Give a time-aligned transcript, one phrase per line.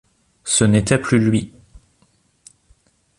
[0.45, 1.53] Ce n’était plus lui.